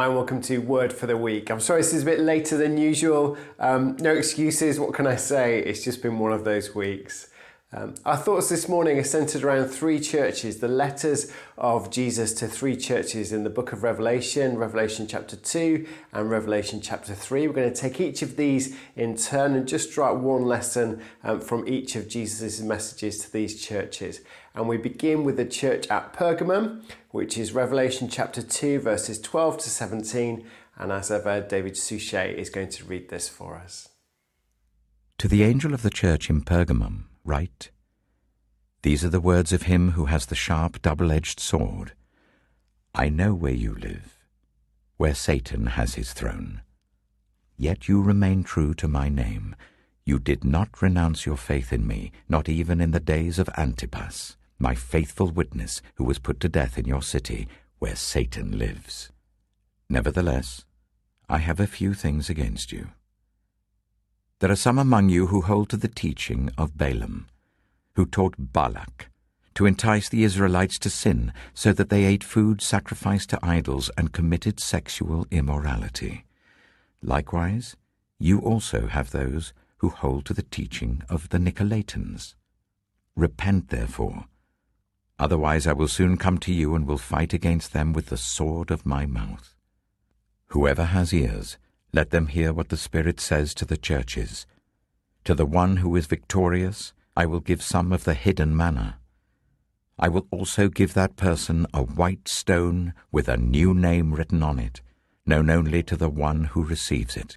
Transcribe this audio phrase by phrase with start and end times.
[0.00, 1.50] Hi, and welcome to Word for the Week.
[1.50, 3.36] I'm sorry this is a bit later than usual.
[3.58, 5.58] Um, no excuses, what can I say?
[5.58, 7.28] It's just been one of those weeks.
[7.72, 12.48] Um, our thoughts this morning are centered around three churches, the letters of Jesus to
[12.48, 17.46] three churches in the book of Revelation, Revelation chapter 2 and Revelation chapter 3.
[17.46, 21.40] We're going to take each of these in turn and just draw one lesson um,
[21.40, 24.20] from each of Jesus' messages to these churches.
[24.52, 29.58] And we begin with the church at Pergamum, which is Revelation chapter 2, verses 12
[29.58, 30.44] to 17.
[30.76, 33.90] And as ever, David Suchet is going to read this for us.
[35.18, 37.70] To the angel of the church in Pergamum, write
[38.82, 41.92] These are the words of him who has the sharp double edged sword.
[42.94, 44.18] I know where you live,
[44.96, 46.62] where Satan has his throne.
[47.56, 49.54] Yet you remain true to my name.
[50.04, 54.36] You did not renounce your faith in me, not even in the days of Antipas,
[54.58, 59.10] my faithful witness who was put to death in your city, where Satan lives.
[59.88, 60.64] Nevertheless,
[61.28, 62.88] I have a few things against you.
[64.40, 67.28] There are some among you who hold to the teaching of Balaam,
[67.94, 69.10] who taught Balak
[69.54, 74.14] to entice the Israelites to sin so that they ate food sacrificed to idols and
[74.14, 76.24] committed sexual immorality.
[77.02, 77.76] Likewise,
[78.18, 82.34] you also have those who hold to the teaching of the Nicolaitans.
[83.14, 84.24] Repent, therefore.
[85.18, 88.70] Otherwise, I will soon come to you and will fight against them with the sword
[88.70, 89.54] of my mouth.
[90.46, 91.58] Whoever has ears,
[91.92, 94.46] let them hear what the Spirit says to the churches.
[95.24, 98.98] To the one who is victorious, I will give some of the hidden manna.
[99.98, 104.58] I will also give that person a white stone with a new name written on
[104.58, 104.80] it,
[105.26, 107.36] known only to the one who receives it.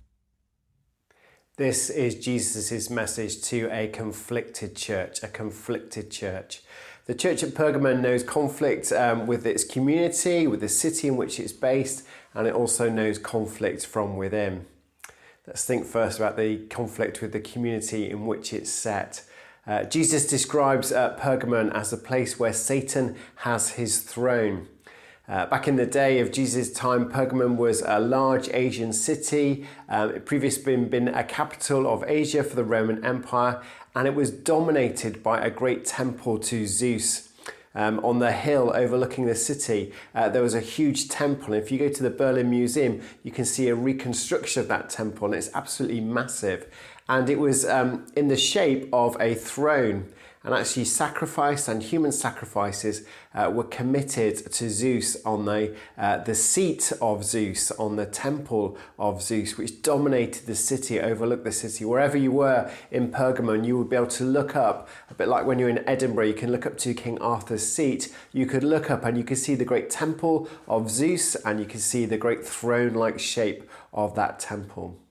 [1.58, 6.64] This is Jesus' message to a conflicted church, a conflicted church.
[7.06, 11.38] The church at Pergamon knows conflict um, with its community, with the city in which
[11.38, 14.66] it's based, and it also knows conflict from within.
[15.46, 19.26] Let's think first about the conflict with the community in which it's set.
[19.68, 24.70] Uh, Jesus describes uh, Pergamon as a place where Satan has his throne.
[25.28, 29.66] Uh, back in the day of Jesus' time, Pergamon was a large Asian city.
[29.88, 33.62] Um, it previously been, been a capital of Asia for the Roman Empire,
[33.96, 37.30] and it was dominated by a great temple to Zeus.
[37.76, 41.56] Um, on the hill overlooking the city, uh, there was a huge temple.
[41.56, 45.26] If you go to the Berlin Museum, you can see a reconstruction of that temple,
[45.26, 46.68] and it's absolutely massive.
[47.10, 52.12] And it was um, in the shape of a throne and actually sacrifice and human
[52.12, 58.06] sacrifices uh, were committed to Zeus on the, uh, the seat of Zeus, on the
[58.06, 61.86] temple of Zeus, which dominated the city, overlooked the city.
[61.86, 65.46] Wherever you were in Pergamon, you would be able to look up, a bit like
[65.46, 68.14] when you're in Edinburgh, you can look up to King Arthur's seat.
[68.34, 71.66] You could look up and you could see the great temple of Zeus and you
[71.66, 75.03] could see the great throne like shape of that temple.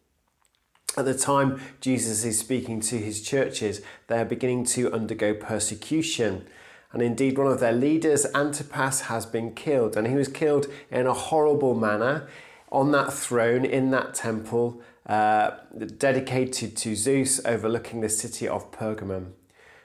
[0.96, 6.46] At the time Jesus is speaking to his churches, they are beginning to undergo persecution.
[6.92, 9.96] And indeed, one of their leaders, Antipas, has been killed.
[9.96, 12.28] And he was killed in a horrible manner
[12.70, 15.52] on that throne in that temple uh,
[15.98, 19.32] dedicated to Zeus overlooking the city of Pergamum.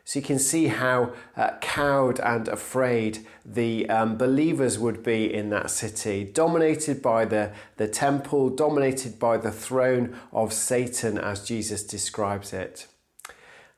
[0.07, 5.49] So you can see how uh, cowed and afraid the um, believers would be in
[5.49, 11.83] that city, dominated by the, the temple, dominated by the throne of Satan, as Jesus
[11.83, 12.87] describes it.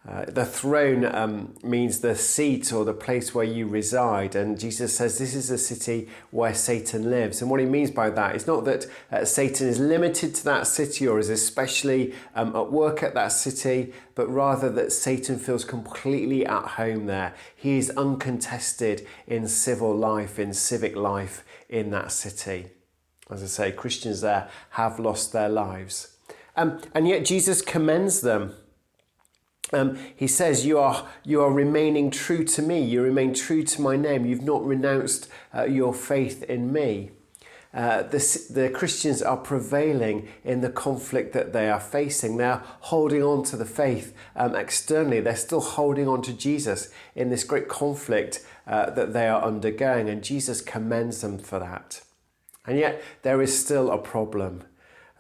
[0.10, 4.96] Uh, the throne um, means the seat or the place where you reside, and Jesus
[4.98, 7.42] says this is a city where Satan lives.
[7.42, 10.66] And what he means by that is not that uh, Satan is limited to that
[10.66, 15.64] city or is especially um, at work at that city, but rather that Satan feels
[15.64, 17.36] completely at home there.
[17.56, 22.70] He is uncontested in civil life, in civic life in that city.
[23.30, 26.16] As I say, Christians there have lost their lives.
[26.56, 28.56] Um, and yet Jesus commends them
[29.72, 32.82] um, he says, you are, you are remaining true to me.
[32.82, 34.26] You remain true to my name.
[34.26, 37.12] You've not renounced uh, your faith in me.
[37.72, 42.38] Uh, the, the Christians are prevailing in the conflict that they are facing.
[42.38, 45.20] They are holding on to the faith um, externally.
[45.20, 50.10] They're still holding on to Jesus in this great conflict uh, that they are undergoing,
[50.10, 52.02] and Jesus commends them for that.
[52.66, 54.64] And yet, there is still a problem.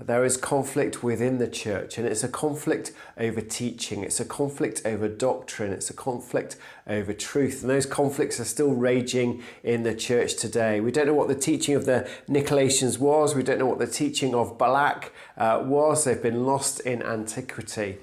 [0.01, 4.81] There is conflict within the church, and it's a conflict over teaching, it's a conflict
[4.86, 6.56] over doctrine, it's a conflict
[6.88, 7.62] over truth.
[7.62, 10.80] And those conflicts are still raging in the church today.
[10.80, 13.88] We don't know what the teaching of the Nicolaitans was, we don't know what the
[13.88, 16.06] teaching of Balak uh, was.
[16.06, 17.98] They've been lost in antiquity.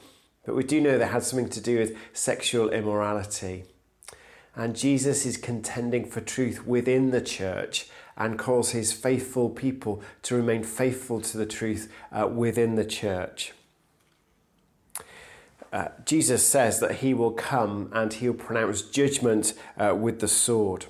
[0.44, 3.64] But we do know they had something to do with sexual immorality.
[4.54, 10.34] And Jesus is contending for truth within the church and calls his faithful people to
[10.34, 13.52] remain faithful to the truth uh, within the church.
[15.72, 20.86] Uh, Jesus says that he will come and he'll pronounce judgment uh, with the sword.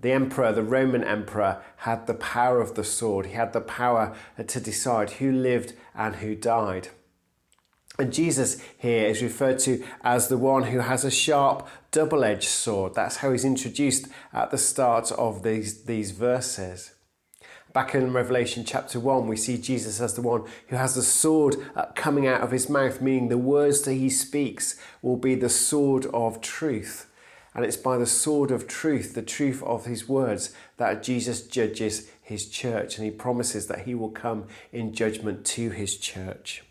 [0.00, 3.26] The emperor, the Roman emperor, had the power of the sword.
[3.26, 4.14] He had the power
[4.46, 6.88] to decide who lived and who died.
[7.96, 12.48] And Jesus here is referred to as the one who has a sharp, double edged
[12.48, 12.94] sword.
[12.94, 16.92] That's how he's introduced at the start of these, these verses.
[17.72, 21.56] Back in Revelation chapter 1, we see Jesus as the one who has the sword
[21.76, 25.48] uh, coming out of his mouth, meaning the words that he speaks will be the
[25.48, 27.10] sword of truth.
[27.54, 32.10] And it's by the sword of truth, the truth of his words, that Jesus judges
[32.22, 32.96] his church.
[32.96, 36.64] And he promises that he will come in judgment to his church.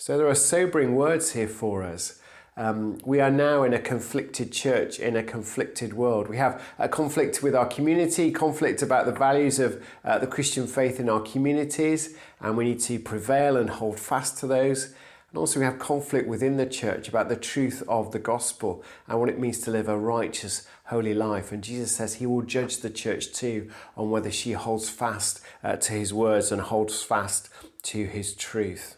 [0.00, 2.20] So there are sobering words here for us.
[2.56, 6.28] Um, we are now in a conflicted church, in a conflicted world.
[6.28, 10.68] We have a conflict with our community, conflict about the values of uh, the Christian
[10.68, 14.94] faith in our communities, and we need to prevail and hold fast to those.
[15.30, 19.18] And also, we have conflict within the church about the truth of the gospel and
[19.18, 21.50] what it means to live a righteous, holy life.
[21.50, 25.74] And Jesus says he will judge the church too on whether she holds fast uh,
[25.74, 27.50] to his words and holds fast
[27.82, 28.97] to his truth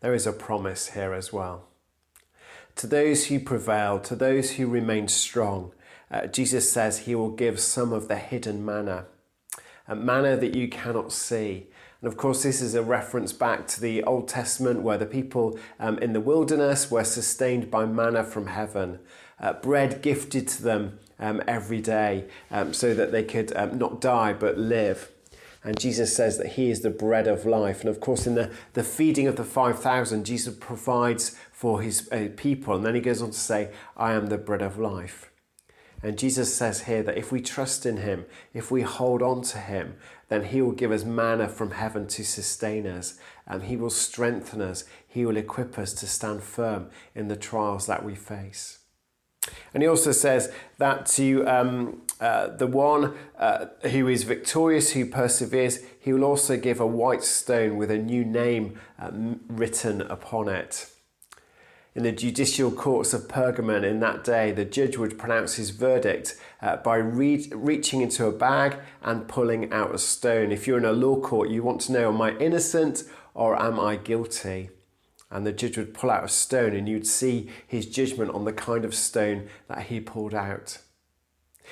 [0.00, 1.64] there is a promise here as well.
[2.76, 5.72] To those who prevail, to those who remain strong,
[6.10, 9.06] uh, Jesus says he will give some of the hidden manna,
[9.86, 11.66] a manna that you cannot see.
[12.00, 15.58] And of course, this is a reference back to the Old Testament where the people
[15.80, 19.00] um, in the wilderness were sustained by manna from heaven,
[19.40, 24.00] uh, bread gifted to them um, every day um, so that they could um, not
[24.00, 25.10] die but live.
[25.68, 27.82] And Jesus says that He is the bread of life.
[27.82, 32.28] And of course, in the, the feeding of the 5,000, Jesus provides for His uh,
[32.38, 32.74] people.
[32.74, 35.30] And then He goes on to say, I am the bread of life.
[36.02, 38.24] And Jesus says here that if we trust in Him,
[38.54, 39.96] if we hold on to Him,
[40.30, 43.18] then He will give us manna from heaven to sustain us.
[43.46, 44.84] And He will strengthen us.
[45.06, 48.78] He will equip us to stand firm in the trials that we face.
[49.74, 55.06] And he also says that to um, uh, the one uh, who is victorious, who
[55.06, 60.48] perseveres, he will also give a white stone with a new name um, written upon
[60.48, 60.90] it.
[61.94, 66.36] In the judicial courts of Pergamon in that day, the judge would pronounce his verdict
[66.62, 70.52] uh, by re- reaching into a bag and pulling out a stone.
[70.52, 73.02] If you're in a law court, you want to know, am I innocent
[73.34, 74.70] or am I guilty?
[75.30, 78.52] And the judge would pull out a stone and you'd see his judgment on the
[78.52, 80.78] kind of stone that he pulled out.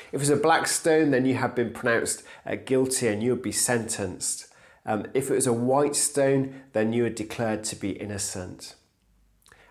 [0.08, 3.30] If it was a black stone, then you had been pronounced uh, guilty and you
[3.30, 4.46] would be sentenced.
[4.84, 8.74] Um, if it was a white stone, then you were declared to be innocent.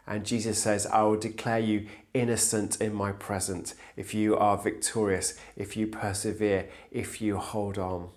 [0.08, 5.38] And Jesus says, I will declare you innocent in my presence if you are victorious,
[5.56, 8.10] if you persevere, if you hold on.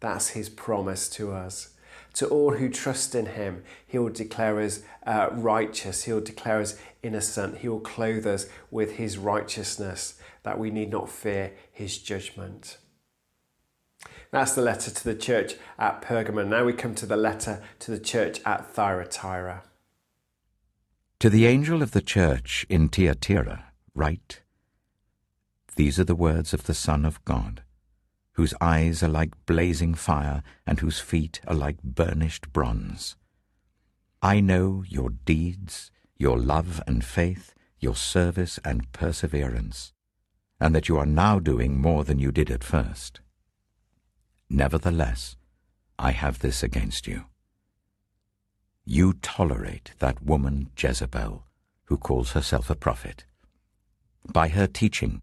[0.00, 1.70] That's his promise to us.
[2.18, 6.58] To all who trust in him, he will declare us uh, righteous, he will declare
[6.58, 11.96] us innocent, he will clothe us with his righteousness, that we need not fear his
[11.96, 12.78] judgment.
[14.32, 16.48] That's the letter to the church at Pergamon.
[16.48, 19.62] Now we come to the letter to the church at Thyatira.
[21.20, 24.40] To the angel of the church in Thyatira, write
[25.76, 27.62] These are the words of the Son of God
[28.38, 33.16] whose eyes are like blazing fire and whose feet are like burnished bronze.
[34.22, 39.92] I know your deeds, your love and faith, your service and perseverance,
[40.60, 43.18] and that you are now doing more than you did at first.
[44.48, 45.34] Nevertheless,
[45.98, 47.24] I have this against you.
[48.84, 51.42] You tolerate that woman Jezebel,
[51.86, 53.24] who calls herself a prophet.
[54.32, 55.22] By her teaching,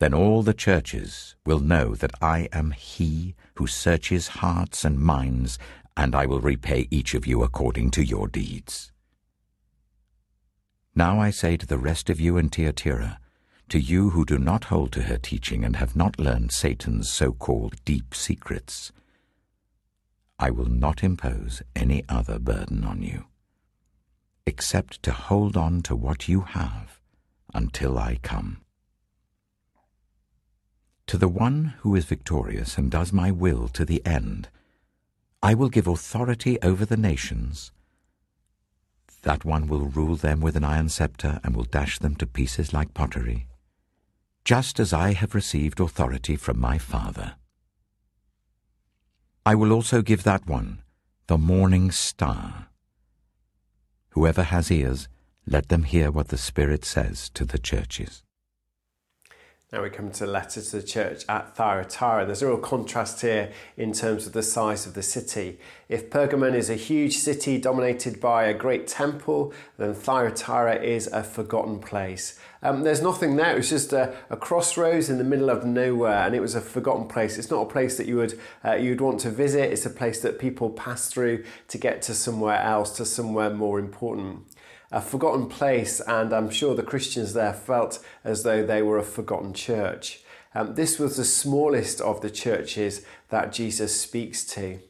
[0.00, 5.58] then all the churches will know that I am He who searches hearts and minds,
[5.96, 8.92] and I will repay each of you according to your deeds.
[10.94, 13.20] Now I say to the rest of you in Thyatira,
[13.68, 17.76] to you who do not hold to her teaching and have not learned Satan's so-called
[17.84, 18.90] deep secrets,
[20.38, 23.26] I will not impose any other burden on you,
[24.46, 27.00] except to hold on to what you have
[27.52, 28.62] until I come.
[31.10, 34.48] To the one who is victorious and does my will to the end,
[35.42, 37.72] I will give authority over the nations.
[39.22, 42.72] That one will rule them with an iron scepter and will dash them to pieces
[42.72, 43.48] like pottery,
[44.44, 47.34] just as I have received authority from my Father.
[49.44, 50.84] I will also give that one
[51.26, 52.68] the morning star.
[54.10, 55.08] Whoever has ears,
[55.44, 58.22] let them hear what the Spirit says to the churches.
[59.72, 62.26] Now we come to the letter to the church at Thyatira.
[62.26, 65.60] There's a real contrast here in terms of the size of the city.
[65.88, 71.22] If Pergamon is a huge city dominated by a great temple, then Thyatira is a
[71.22, 72.36] forgotten place.
[72.64, 73.52] Um, there's nothing there.
[73.52, 76.60] It was just a, a, crossroads in the middle of nowhere, and it was a
[76.60, 77.38] forgotten place.
[77.38, 79.72] It's not a place that you would uh, you'd want to visit.
[79.72, 83.78] It's a place that people pass through to get to somewhere else, to somewhere more
[83.78, 84.49] important
[84.90, 89.04] a forgotten place, and I'm sure the Christians there felt as though they were a
[89.04, 90.22] forgotten church.
[90.54, 94.80] Um, this was the smallest of the churches that Jesus speaks to.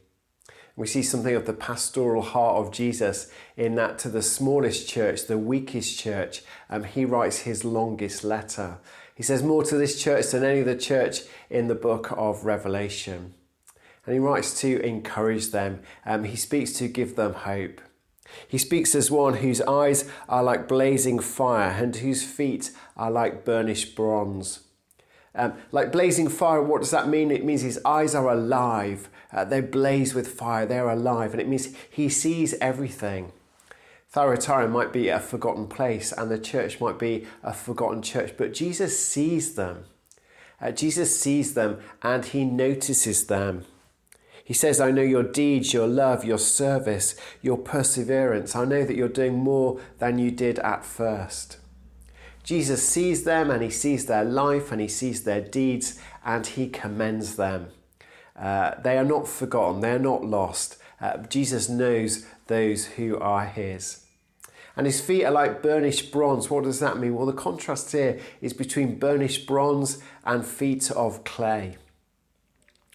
[0.75, 5.27] We see something of the pastoral heart of Jesus in that to the smallest church,
[5.27, 8.79] the weakest church, um, he writes his longest letter.
[9.15, 13.35] He says more to this church than any other church in the book of Revelation.
[14.07, 17.83] And he writes to encourage them, um, he speaks to give them hope.
[18.47, 23.45] He speaks as one whose eyes are like blazing fire and whose feet are like
[23.45, 24.61] burnished bronze.
[25.35, 27.31] Um, like blazing fire, what does that mean?
[27.31, 29.09] It means his eyes are alive.
[29.33, 33.33] Uh, they blaze with fire, they're alive, and it means he sees everything.
[34.09, 38.53] Thyatira might be a forgotten place, and the church might be a forgotten church, but
[38.53, 39.85] Jesus sees them.
[40.61, 43.65] Uh, Jesus sees them and he notices them.
[44.51, 48.57] He says, I know your deeds, your love, your service, your perseverance.
[48.57, 51.59] I know that you're doing more than you did at first.
[52.43, 56.69] Jesus sees them and he sees their life and he sees their deeds and he
[56.69, 57.69] commends them.
[58.35, 60.79] Uh, they are not forgotten, they are not lost.
[61.01, 64.05] Uh, Jesus knows those who are his.
[64.75, 66.51] And his feet are like burnished bronze.
[66.51, 67.15] What does that mean?
[67.15, 71.77] Well, the contrast here is between burnished bronze and feet of clay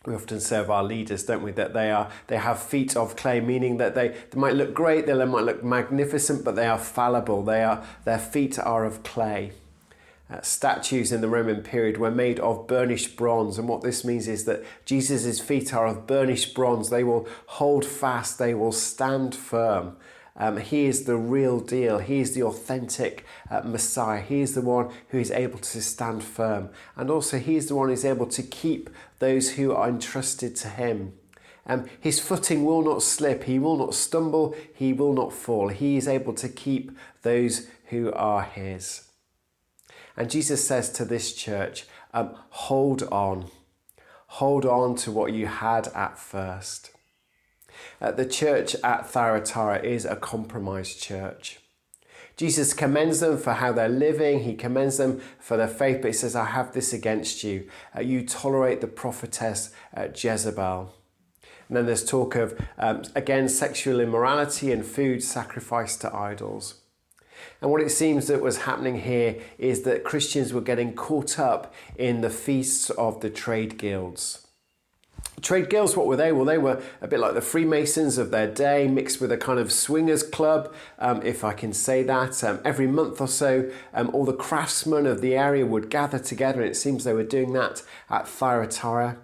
[0.05, 3.39] we often serve our leaders, don't we, that they are they have feet of clay,
[3.39, 7.43] meaning that they, they might look great, they might look magnificent, but they are fallible.
[7.43, 9.51] They are their feet are of clay.
[10.27, 14.27] Uh, statues in the Roman period were made of burnished bronze, and what this means
[14.27, 16.89] is that Jesus' feet are of burnished bronze.
[16.89, 19.97] They will hold fast, they will stand firm.
[20.37, 21.99] Um, he is the real deal.
[21.99, 24.21] He is the authentic uh, Messiah.
[24.21, 26.69] He is the one who is able to stand firm.
[26.97, 28.89] And also, He is the one who is able to keep
[29.19, 31.13] those who are entrusted to Him.
[31.67, 35.69] Um, his footing will not slip, he will not stumble, he will not fall.
[35.69, 36.91] He is able to keep
[37.23, 39.07] those who are His.
[40.17, 43.49] And Jesus says to this church, um, hold on.
[44.27, 46.91] Hold on to what you had at first.
[48.01, 51.59] Uh, the church at Thyatira is a compromised church.
[52.37, 54.41] Jesus commends them for how they're living.
[54.41, 57.69] He commends them for their faith, but he says, I have this against you.
[57.95, 60.93] Uh, you tolerate the prophetess uh, Jezebel.
[61.67, 66.81] And then there's talk of, um, again, sexual immorality and food sacrificed to idols.
[67.61, 71.73] And what it seems that was happening here is that Christians were getting caught up
[71.97, 74.44] in the feasts of the trade guilds.
[75.41, 76.31] Trade guilds, what were they?
[76.31, 79.59] Well, they were a bit like the Freemasons of their day, mixed with a kind
[79.59, 82.43] of swingers club, um, if I can say that.
[82.43, 86.61] Um, every month or so, um, all the craftsmen of the area would gather together,
[86.61, 89.17] and it seems they were doing that at Thyatira.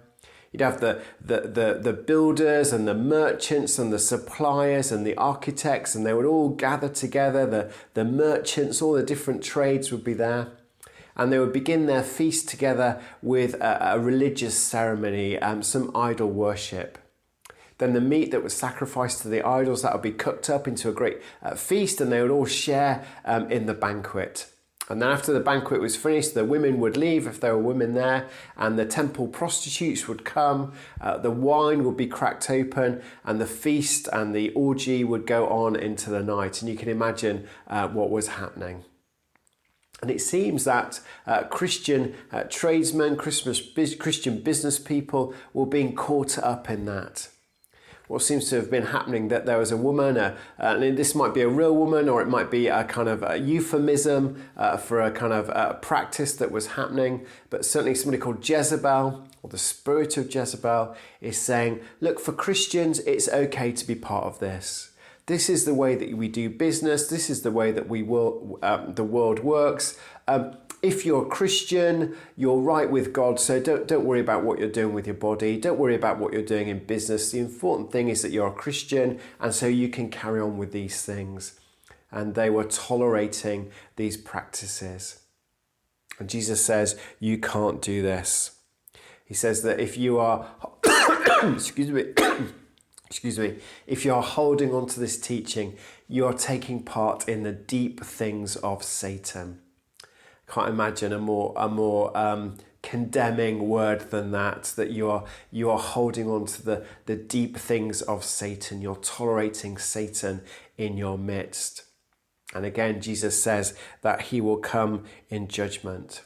[0.52, 5.16] You'd have the, the, the, the builders and the merchants and the suppliers and the
[5.16, 7.46] architects, and they would all gather together.
[7.46, 10.52] The, the merchants, all the different trades would be there
[11.16, 16.30] and they would begin their feast together with a, a religious ceremony, um, some idol
[16.30, 16.98] worship.
[17.78, 20.88] Then the meat that was sacrificed to the idols that would be cooked up into
[20.88, 24.46] a great uh, feast, and they would all share um, in the banquet.
[24.88, 27.94] And then after the banquet was finished, the women would leave if there were women
[27.94, 30.72] there, and the temple prostitutes would come.
[31.00, 35.48] Uh, the wine would be cracked open, and the feast and the orgy would go
[35.48, 36.60] on into the night.
[36.60, 38.84] And you can imagine uh, what was happening.
[40.02, 43.62] And it seems that uh, Christian uh, tradesmen, Christmas,
[43.94, 47.28] Christian business people were being caught up in that.
[48.08, 51.32] What seems to have been happening that there was a woman, uh, and this might
[51.32, 55.00] be a real woman or it might be a kind of a euphemism uh, for
[55.00, 59.56] a kind of uh, practice that was happening, but certainly somebody called Jezebel or the
[59.56, 64.90] spirit of Jezebel is saying, look, for Christians, it's okay to be part of this.
[65.26, 67.08] This is the way that we do business.
[67.08, 69.98] This is the way that we will, um, the world works.
[70.26, 74.58] Um, if you're a Christian, you're right with God, so don't, don't worry about what
[74.58, 75.56] you're doing with your body.
[75.56, 77.30] Don't worry about what you're doing in business.
[77.30, 80.72] The important thing is that you're a Christian, and so you can carry on with
[80.72, 81.60] these things.
[82.10, 85.20] And they were tolerating these practices.
[86.18, 88.58] And Jesus says, You can't do this.
[89.24, 90.48] He says that if you are,
[91.42, 92.12] excuse me,
[93.12, 95.76] excuse me, if you are holding on to this teaching,
[96.08, 99.60] you are taking part in the deep things of Satan.
[100.48, 105.68] Can't imagine a more a more um, condemning word than that that you are you
[105.68, 108.80] are holding on to the the deep things of Satan.
[108.80, 110.40] You're tolerating Satan
[110.78, 111.84] in your midst.
[112.54, 116.22] And again Jesus says that he will come in judgment.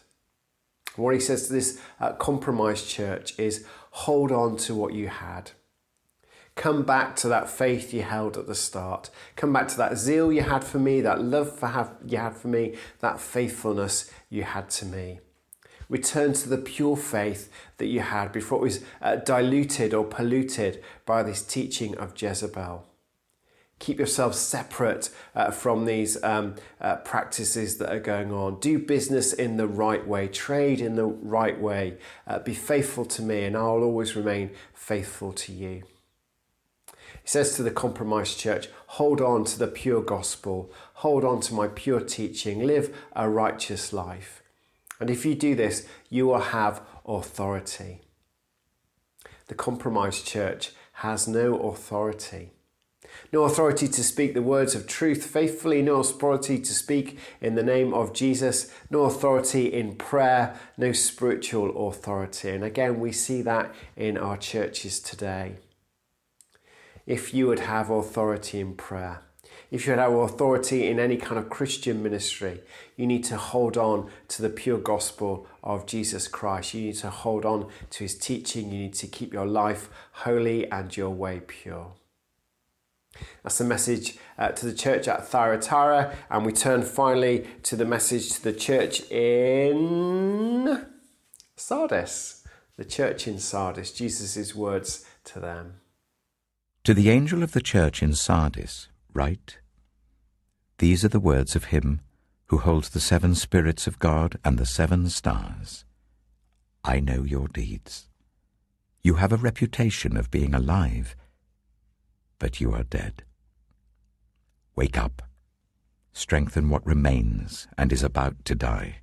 [0.95, 5.51] What he says to this uh, compromised church is hold on to what you had
[6.57, 9.11] Come back to that faith you held at the start.
[9.37, 12.35] Come back to that zeal you had for me, that love for have, you had
[12.35, 15.21] for me, that faithfulness you had to me.
[15.91, 20.83] Return to the pure faith that you had before it was uh, diluted or polluted
[21.05, 22.87] by this teaching of Jezebel.
[23.79, 28.59] Keep yourself separate uh, from these um, uh, practices that are going on.
[28.61, 31.99] Do business in the right way, trade in the right way.
[32.27, 35.83] Uh, be faithful to me, and I'll always remain faithful to you.
[37.27, 41.55] He says to the compromised church, hold on to the pure gospel, hold on to
[41.55, 44.45] my pure teaching, live a righteous life.
[45.01, 48.03] And if you do this, you will have authority.
[49.49, 52.53] The compromised church has no authority.
[53.33, 57.65] No authority to speak the words of truth faithfully, no authority to speak in the
[57.65, 62.51] name of Jesus, no authority in prayer, no spiritual authority.
[62.51, 65.57] And again, we see that in our churches today
[67.07, 69.23] if you would have authority in prayer.
[69.71, 72.61] If you have authority in any kind of Christian ministry,
[72.97, 76.75] you need to hold on to the pure gospel of Jesus Christ.
[76.75, 78.71] You need to hold on to his teaching.
[78.71, 81.93] You need to keep your life holy and your way pure.
[83.43, 87.85] That's the message uh, to the church at Thyatira, and we turn finally to the
[87.85, 90.87] message to the church in
[91.57, 92.45] Sardis.
[92.77, 95.81] The church in Sardis, Jesus' words to them.
[96.87, 99.59] To the angel of the church in Sardis, write
[100.79, 102.01] These are the words of him
[102.47, 105.85] who holds the seven spirits of God and the seven stars.
[106.85, 108.09] I know your deeds.
[109.03, 111.17] You have a reputation of being alive,
[112.39, 113.25] but you are dead.
[114.77, 115.23] Wake up,
[116.13, 119.01] strengthen what remains and is about to die,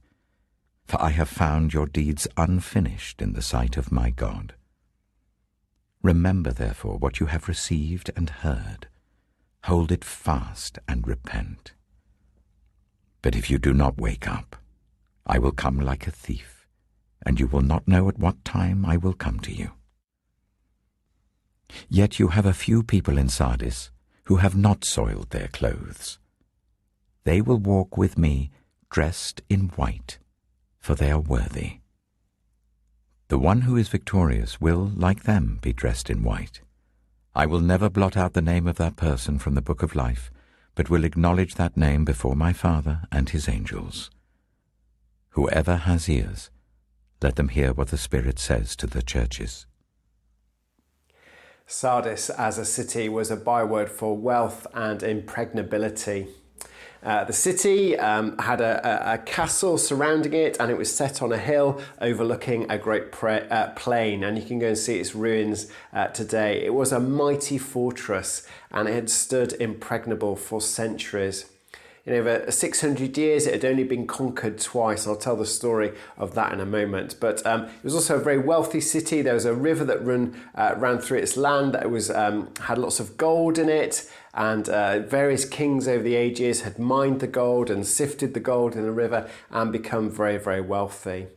[0.86, 4.54] for I have found your deeds unfinished in the sight of my God.
[6.04, 8.88] Remember, therefore, what you have received and heard.
[9.64, 11.74] Hold it fast and repent.
[13.22, 14.58] But if you do not wake up,
[15.26, 16.68] I will come like a thief,
[17.26, 19.72] and you will not know at what time I will come to you.
[21.88, 23.90] Yet you have a few people in Sardis
[24.26, 26.20] who have not soiled their clothes.
[27.24, 28.52] They will walk with me
[28.90, 30.20] dressed in white,
[30.80, 31.80] for they are worthy.
[33.34, 36.62] The one who is victorious will, like them, be dressed in white.
[37.34, 40.30] I will never blot out the name of that person from the book of life,
[40.76, 44.12] but will acknowledge that name before my Father and his angels.
[45.30, 46.52] Whoever has ears,
[47.24, 49.66] let them hear what the Spirit says to the churches.
[51.66, 56.28] Sardis as a city was a byword for wealth and impregnability.
[57.04, 61.22] Uh, the city um, had a, a, a, castle surrounding it, and it was set
[61.22, 64.24] on a hill overlooking a great pre- uh, plain.
[64.24, 66.64] And you can go and see its ruins uh, today.
[66.64, 71.46] It was a mighty fortress, and it had stood impregnable for centuries.
[72.06, 75.08] In over 600 years, it had only been conquered twice.
[75.08, 77.16] I'll tell the story of that in a moment.
[77.20, 79.22] But um, it was also a very wealthy city.
[79.22, 82.78] There was a river that run, uh, ran through its land that was, um, had
[82.78, 84.10] lots of gold in it.
[84.34, 88.76] And uh, various kings over the ages had mined the gold and sifted the gold
[88.76, 91.28] in the river and become very, very wealthy.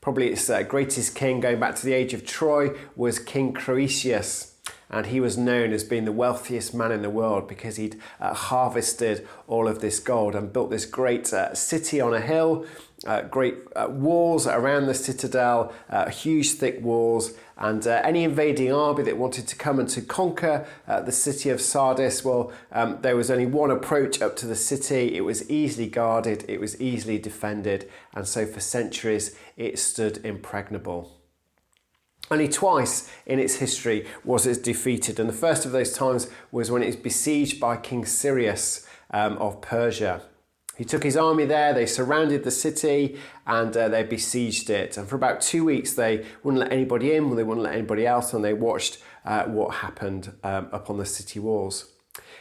[0.00, 4.49] Probably its uh, greatest king, going back to the age of Troy, was King Croesus
[4.90, 8.34] and he was known as being the wealthiest man in the world because he'd uh,
[8.34, 12.66] harvested all of this gold and built this great uh, city on a hill,
[13.06, 18.72] uh, great uh, walls around the citadel, uh, huge thick walls, and uh, any invading
[18.72, 23.16] army that wanted to come and to conquer the city of Sardis, well, um, there
[23.16, 25.14] was only one approach up to the city.
[25.14, 31.19] It was easily guarded, it was easily defended, and so for centuries it stood impregnable.
[32.32, 36.70] Only twice in its history was it defeated, and the first of those times was
[36.70, 40.22] when it was besieged by King Cyrus um, of Persia.
[40.76, 44.96] He took his army there, they surrounded the city, and uh, they besieged it.
[44.96, 48.32] And for about two weeks, they wouldn't let anybody in, they wouldn't let anybody out,
[48.32, 51.92] and they watched uh, what happened um, upon the city walls.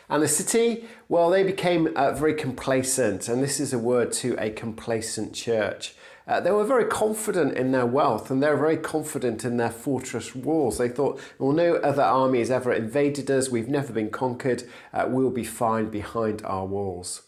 [0.07, 4.35] And the city, well, they became uh, very complacent, and this is a word to
[4.37, 5.95] a complacent church.
[6.29, 9.71] Uh, they were very confident in their wealth and they were very confident in their
[9.71, 10.77] fortress walls.
[10.77, 14.63] They thought, well, no other army has ever invaded us, we've never been conquered,
[14.93, 17.23] uh, we'll be fine behind our walls.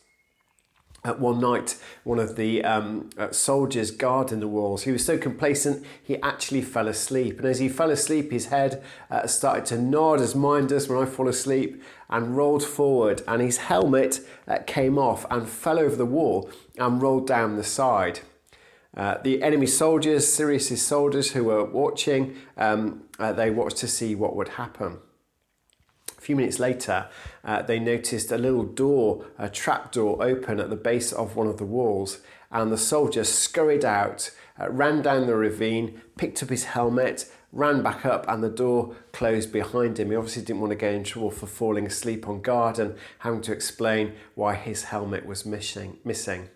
[1.04, 5.18] At one night, one of the um, uh, soldiers guarding the walls, he was so
[5.18, 7.40] complacent he actually fell asleep.
[7.40, 11.02] And as he fell asleep, his head uh, started to nod as mine does when
[11.02, 13.24] I fall asleep and rolled forward.
[13.28, 17.64] And his helmet uh, came off and fell over the wall and rolled down the
[17.64, 18.20] side.
[18.96, 24.16] Uh, the enemy soldiers, Cyrus's soldiers who were watching, um, uh, they watched to see
[24.16, 25.00] what would happen.
[26.18, 27.08] A few minutes later,
[27.44, 31.48] uh, they noticed a little door, a trap door, open at the base of one
[31.48, 32.20] of the walls,
[32.52, 37.82] and the soldier scurried out, uh, ran down the ravine, picked up his helmet, ran
[37.82, 40.10] back up, and the door closed behind him.
[40.10, 43.42] He obviously didn't want to get in trouble for falling asleep on guard and having
[43.42, 45.98] to explain why his helmet was missing.
[46.04, 46.50] missing.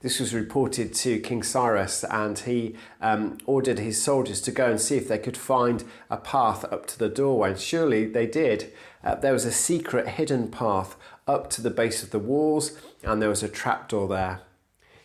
[0.00, 4.80] This was reported to King Cyrus, and he um, ordered his soldiers to go and
[4.80, 7.50] see if they could find a path up to the doorway.
[7.50, 8.72] And surely they did.
[9.04, 13.20] Uh, there was a secret hidden path up to the base of the walls, and
[13.20, 14.40] there was a trapdoor there.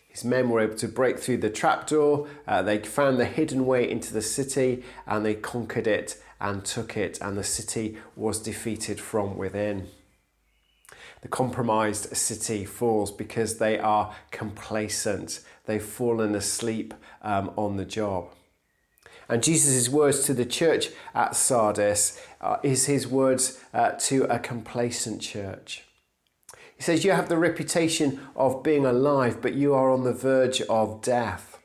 [0.08, 3.88] His men were able to break through the trapdoor, uh, they found the hidden way
[3.88, 9.00] into the city, and they conquered it and took it, and the city was defeated
[9.00, 9.88] from within
[11.22, 15.40] the compromised city falls because they are complacent.
[15.66, 18.30] They've fallen asleep um, on the job.
[19.28, 24.38] And Jesus' words to the church at Sardis uh, is his words uh, to a
[24.38, 25.84] complacent church.
[26.76, 30.62] He says, You have the reputation of being alive, but you are on the verge
[30.62, 31.58] of death.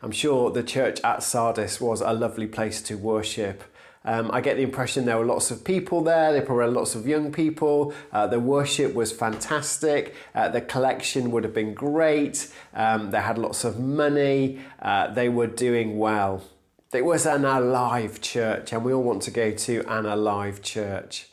[0.00, 3.64] I'm sure the church at Sardis was a lovely place to worship.
[4.08, 6.32] Um, I get the impression there were lots of people there.
[6.32, 7.92] There probably were lots of young people.
[8.10, 10.14] Uh, the worship was fantastic.
[10.34, 12.50] Uh, the collection would have been great.
[12.72, 14.60] Um, they had lots of money.
[14.80, 16.42] Uh, they were doing well.
[16.90, 21.28] It was an alive church, and we all want to go to an alive church.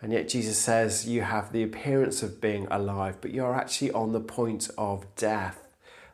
[0.00, 4.12] And yet Jesus says you have the appearance of being alive, but you're actually on
[4.12, 5.66] the point of death.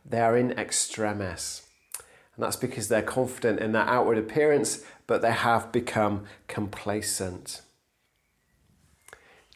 [0.03, 1.69] They are in extremis.
[2.37, 7.63] And that's because they're confident in their outward appearance, but they have become complacent.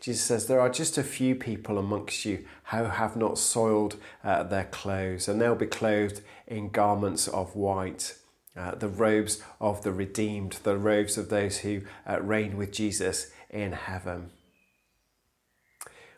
[0.00, 4.44] Jesus says, There are just a few people amongst you who have not soiled uh,
[4.44, 8.14] their clothes, and they'll be clothed in garments of white,
[8.56, 13.30] uh, the robes of the redeemed, the robes of those who uh, reign with Jesus
[13.50, 14.30] in heaven.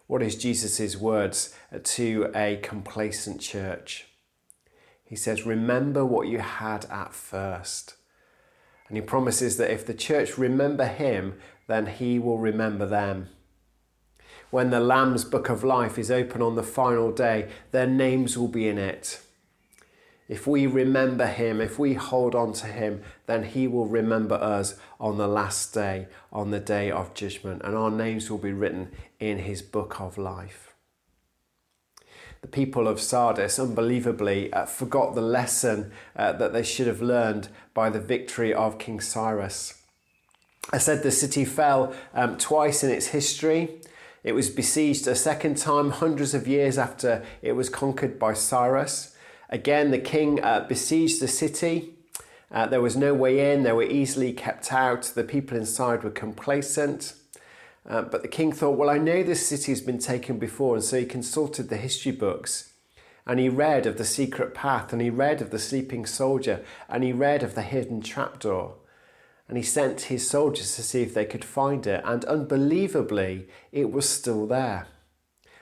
[0.06, 4.08] What is Jesus' words to a complacent church?
[5.04, 7.94] He says, Remember what you had at first.
[8.90, 13.28] And he promises that if the church remember him, then he will remember them.
[14.50, 18.48] When the Lamb's book of life is open on the final day, their names will
[18.48, 19.20] be in it.
[20.28, 24.74] If we remember him, if we hold on to him, then he will remember us
[24.98, 28.90] on the last day, on the day of judgment, and our names will be written
[29.20, 30.69] in his book of life
[32.42, 37.48] the people of Sardis, unbelievably, uh, forgot the lesson uh, that they should have learned
[37.74, 39.82] by the victory of King Cyrus.
[40.72, 43.80] I said the city fell um, twice in its history.
[44.22, 49.16] It was besieged a second time, hundreds of years after it was conquered by Cyrus.
[49.48, 51.94] Again, the king uh, besieged the city.
[52.50, 55.02] Uh, there was no way in, they were easily kept out.
[55.14, 57.14] The people inside were complacent.
[57.88, 60.84] Uh, but the king thought, well, I know this city has been taken before, and
[60.84, 62.72] so he consulted the history books.
[63.26, 67.02] And he read of the secret path, and he read of the sleeping soldier, and
[67.02, 68.74] he read of the hidden trapdoor.
[69.48, 73.90] And he sent his soldiers to see if they could find it, and unbelievably, it
[73.90, 74.86] was still there.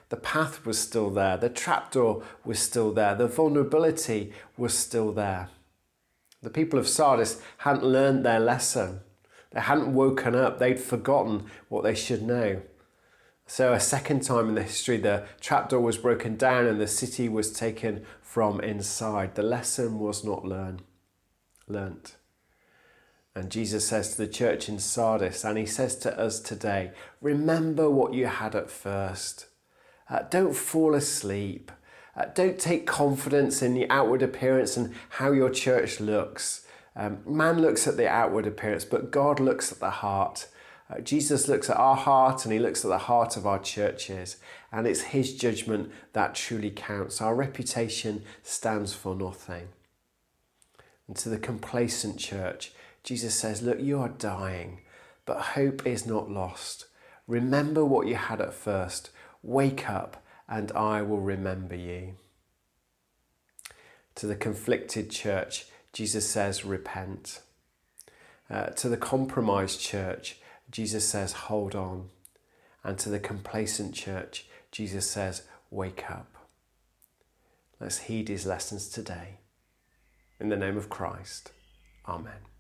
[0.09, 5.51] The path was still there, the trapdoor was still there, the vulnerability was still there.
[6.43, 9.01] The people of Sardis hadn't learned their lesson.
[9.51, 12.63] They hadn't woken up, they'd forgotten what they should know.
[13.47, 17.31] So, a second time in the history, the trapdoor was broken down and the city
[17.31, 19.37] was taken from inside.
[19.37, 20.83] The lesson was not learned.
[21.67, 22.17] learnt.
[23.35, 26.91] And Jesus says to the church in Sardis, and he says to us today
[27.23, 29.47] remember what you had at first.
[30.11, 31.73] Uh, don't fall asleep.
[32.17, 36.67] Uh, don't take confidence in the outward appearance and how your church looks.
[36.99, 40.49] Um, man looks at the outward appearance, but God looks at the heart.
[40.91, 44.39] Uh, Jesus looks at our heart and he looks at the heart of our churches,
[44.73, 47.21] and it's his judgment that truly counts.
[47.23, 49.69] Our reputation stands for nothing.
[51.07, 52.73] And to the complacent church,
[53.05, 54.81] Jesus says, Look, you are dying,
[55.25, 56.87] but hope is not lost.
[57.29, 59.11] Remember what you had at first.
[59.41, 62.17] Wake up, and I will remember you.
[64.17, 67.41] To the conflicted church, Jesus says, Repent.
[68.51, 70.39] Uh, to the compromised church,
[70.71, 72.09] Jesus says, Hold on.
[72.85, 76.35] And to the complacent church, Jesus says, Wake up.
[77.81, 79.39] Let's heed his lessons today.
[80.41, 81.53] In the name of Christ,
[82.07, 82.58] Amen.